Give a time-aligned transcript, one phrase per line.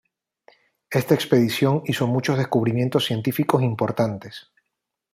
[0.89, 4.49] Esta expedición hizo muchos descubrimientos científicos importantes.